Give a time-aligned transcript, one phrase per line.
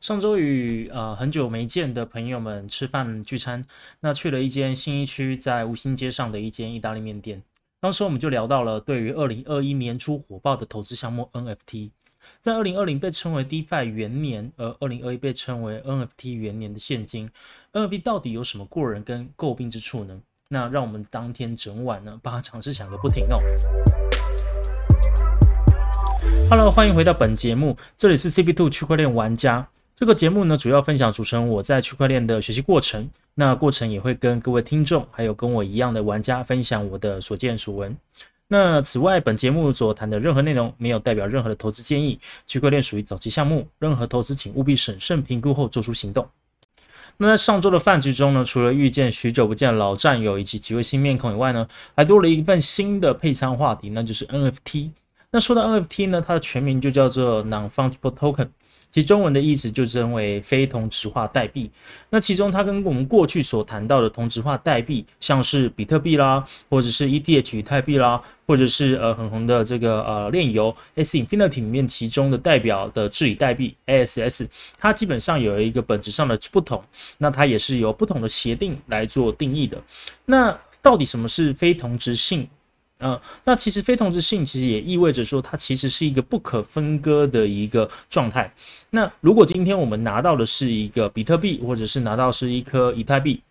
[0.00, 3.64] 上周与呃很久没见的朋友们吃饭聚餐，
[4.00, 7.42] 那去了一间新一区在吴兴街上的一间意大利面店。
[7.80, 11.90] 当时我们就聊到了对于二零二一年初火爆的投资项目 NFT，
[12.38, 17.30] 在二零二零被称为 DeFi 元年，而二零二一被称为 NFT 元年的现金
[17.72, 20.20] ，NFT 到底有什么过人跟诟病之处呢？
[20.48, 23.38] 那让我们当天整晚呢把它尝试想个不停哦。
[26.50, 29.68] Hello，欢迎回到本节目，这里是 CP Two 区块链玩家。
[29.94, 33.08] 这个节目呢，主要分享组成我在区块链的学习过程。
[33.36, 37.96] 那过程也会跟各位听众，还有跟我一样的玩家分享我的所见所闻。
[38.48, 42.18] 那此外，本节目所谈的任何内容，没有代表任何的投资建议。
[42.44, 46.26] 区块链属于早期项目，任何投资请务必审慎评估后做出行动。
[47.18, 54.90] 那在上周的饭局中呢，除了遇见许久不见的老战友以及几位新面孔以外呢，还多了一份新的配餐话题，那就是 NFT。
[55.30, 58.48] 那说到 NFT 呢，它的全名就叫做 Non-Fungible Token。
[58.94, 61.68] 其中文的意思就称为非同质化代币。
[62.10, 74.46] 那其中它跟我们过去所谈到的同质化代币，像是比特币啦，或者是 ETH 以太币啦，或者是呃很红的这个呃链游 S Infinity 里面其中的代表的治理代币 ASS，
[74.78, 76.80] 它基本上有一个本质上的不同。
[77.18, 79.76] 那它也是由不同的协定来做定义的。
[80.26, 82.48] 那到底什么是非同质性？
[83.04, 88.50] 呃，那其实非同质性其实也意味着说，它其实是一个不可分割的一个状态。
[88.88, 93.42] 那如果今天我们拿到的是一个比特币，或者是拿到是一颗以太币，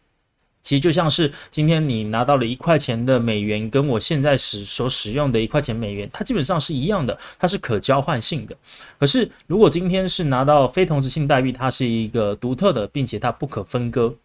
[0.63, 8.57] 其实就像是今天你拿到了一块钱的美元，跟我现在使所使用的一块钱美元，它基本上是一样的，它是可交换性的。
[8.97, 14.15] 可是如果今天是拿到非同质性代币，它是一个独特的，并且它不可分割。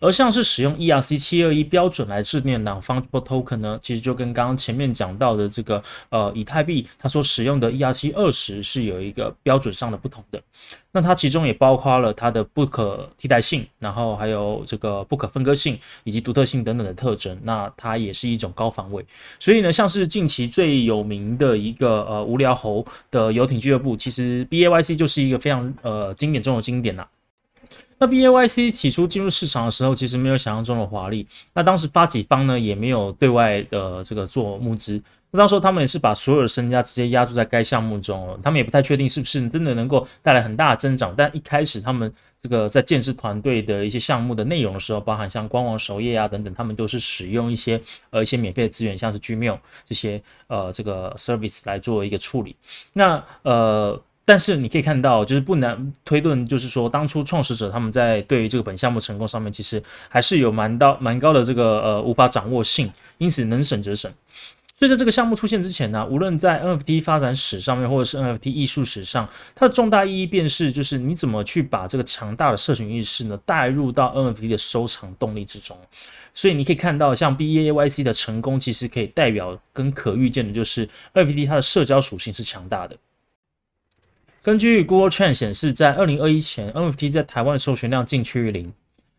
[0.00, 10.40] 而像是使用 ERC 七二一标准来制定的 Non-Fungible Token 呢，其实就跟刚刚前面讲到的这个呃以太币，它所使用的 ERC 二十是有一个标准上的不同的。
[10.92, 17.36] 那它其中也包括了它的不可替代性，然后还有这个不可分割性以及独特性等等的特征。
[17.42, 19.04] 那它也是一种高防卫。
[19.40, 27.08] 所以呢，像是近期最有名的一个呃无聊猴的游艇俱乐部，其实 BAYC 就是一个非常呃经典中的经典啦。
[27.98, 31.26] 那 B A Y C 起初进入市场的时候，其实没有想象中的华丽。
[31.52, 35.02] 那当时发起方呢，也没有对外的这个做募资。
[35.30, 41.14] 那到时候他们也是把所有的身家直接压注在该项目中，他们也不太确定是不是真的能够带来很大的增长。
[41.16, 42.12] 但一开始他们
[42.42, 52.56] 这个在建设团队的一些项目的内容的时候，包含像官网首页啊等等，他们都是使用一些呃一些免费的资源，像是 Gmail 这些呃这个 service 来做一个处理。
[52.92, 54.00] 那呃。
[54.24, 64.10] 但是你可以看到，就是不难推论，就是说当初创始者他们在对于这个本项目成功上面，其实还是有蛮高蛮高的这个呃无法掌握性，因此能省则省。
[64.76, 75.78] 所以在这个项目出现之前呢，无论在 NFT 发展史上面，或者是 NFT 艺术史上，它的重大意义便是就是你怎么去把这个强大的社群意识呢带入到 NFT 的收藏动力之中。
[76.34, 82.96] 所以你可以看到，像 BAYC 的成功，其实可以代表跟可预见的就是 NFT 它的社交属性是强大的。
[84.44, 88.74] 根据 Google Trend 显示，在二零二一前，NFT 在台湾的搜寻量近趋于零。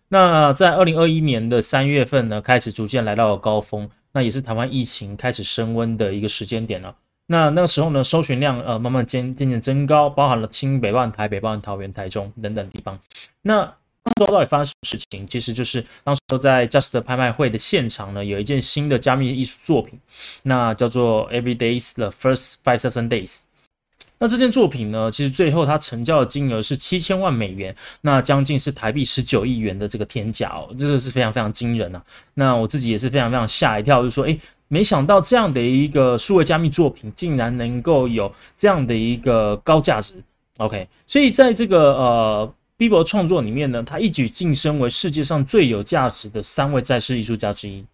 [0.09, 6.95] 那在二零二一年的三月份呢，开始逐渐来到了高峰，那也是台湾疫情开始升温的一个时间点了。
[7.25, 12.99] 那那个时候呢，搜寻量呃慢慢渐渐渐增高，包含了新北、万台北、包含桃园、台中等等地方。
[13.41, 13.63] 那
[14.03, 15.27] 当时到底发生什么事情？
[15.27, 19.99] 其实就是当时在 Just 拍卖会的现场呢，有一件新的加密艺术作品，
[20.43, 23.39] 那叫做 Every Days the First Five Thousand Days。
[24.17, 32.01] 那这件作品呢，其实最后它成交的金额是七千万美元，那将近是台币十九亿元的这个天价哦，这个是非常非常惊人啊。
[32.35, 34.39] 那我自己也是非常非常吓一跳，就说，诶，
[34.69, 40.13] 没想到这样的一个数位加密作品，竟然能够有这样的一个高价值。
[40.57, 47.85] OK，所以在这个呃 b i b o 创作里面呢，他一举晋升为世界上最有价值的三位在世艺术家之一。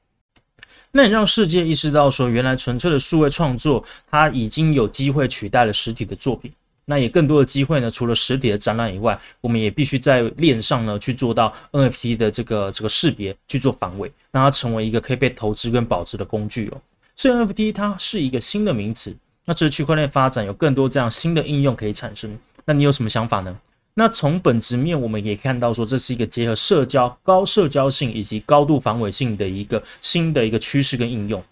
[0.92, 6.52] 那也让世界意识到，说原来纯粹的数位创作，它已经有机会取代了实体的作品。
[6.86, 16.82] 那也更多的机会呢，除了实体的展览以外，我们也必须在链上呢去做到 NFT 的这个这个识别，去做防伪，让它成为一个可以被投资跟保值的工具哦。
[17.16, 19.16] 所以 NFT 它是一个新的名词，
[19.46, 22.38] 那这区块链发展有更多这样新的应用可以产生。
[22.66, 23.58] 那你有什么想法呢？
[23.96, 31.44] 那从本质面，我们也看到说，这是一个结合社交、高社交性以及高度防伪性的一个新的一个趋势跟应用。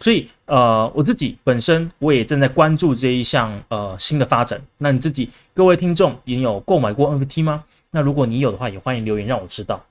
[0.00, 4.60] 所以，呃，我自己本身我也正在关注这一项呃新的发展。
[4.78, 7.64] 那你自己各位听众也有购买过 NFT 吗？
[7.90, 9.84] 那如果你有的话，也欢迎留言让我知道。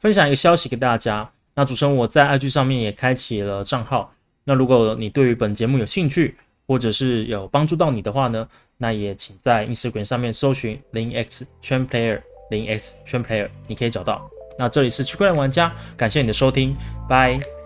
[0.00, 1.30] 分享一个消息给大家。
[1.54, 4.14] 那主持人我在 IG 上面也开启了账号。
[4.44, 6.34] 那如果你对于本节目有兴趣，
[6.66, 8.48] 或者是有帮助到你的话呢？
[8.82, 12.20] 那也请在 Instagram 上面搜寻零 x 圈 player
[12.50, 14.28] 零 x 圈 player，你可以找到。
[14.58, 16.76] 那这里是区块链玩家，感谢你的收听，
[17.08, 17.61] 拜。